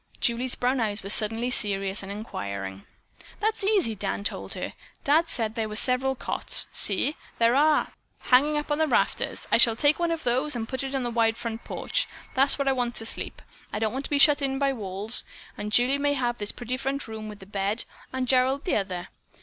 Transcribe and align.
Julie's 0.19 0.55
brown 0.55 0.79
eyes 0.79 1.03
were 1.03 1.11
suddenly 1.11 1.51
serious 1.51 2.01
and 2.01 2.11
inquiring. 2.11 2.87
"That's 3.39 3.63
easy!" 3.63 3.93
Dan 3.93 4.23
told 4.23 4.55
her. 4.55 4.73
"Dad 5.03 5.29
said 5.29 5.53
there 5.53 5.69
were 5.69 5.75
several 5.75 6.15
cots. 6.15 6.65
See, 6.71 7.17
there 7.37 7.51
they 7.51 7.57
are, 7.59 7.91
hanging 8.17 8.57
up 8.57 8.71
on 8.71 8.79
the 8.79 8.87
rafters. 8.87 9.47
I 9.51 9.59
shall 9.59 9.75
take 9.75 9.99
one 9.99 10.09
of 10.09 10.23
those 10.23 10.55
and 10.55 10.67
put 10.67 10.81
it 10.81 10.87
out 10.87 10.95
on 10.95 11.03
the 11.03 11.11
wide 11.11 11.37
front 11.37 11.63
porch. 11.63 12.07
That's 12.33 12.57
where 12.57 12.67
I 12.67 12.71
want 12.71 12.95
to 12.95 13.05
sleep. 13.05 13.43
I 13.71 13.77
don't 13.77 13.93
want 13.93 14.05
to 14.05 14.09
be 14.09 14.17
shut 14.17 14.41
in 14.41 14.57
by 14.57 14.73
walls. 14.73 15.23
And 15.55 15.71
Julie 15.71 15.99
may 15.99 16.15
have 16.15 16.39
this 16.39 16.51
pretty 16.51 16.77
front 16.77 17.07
room 17.07 17.29
with 17.29 17.37
the 17.37 17.45
bed 17.45 17.85
and 18.11 18.27
Gerald 18.27 18.65
the 18.65 18.77
other. 18.77 19.09